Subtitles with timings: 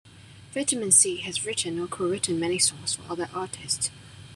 [0.51, 3.91] Vitamin C has written or co-written many songs for other artists.